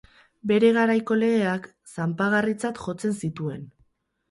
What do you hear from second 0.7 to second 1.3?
garaiko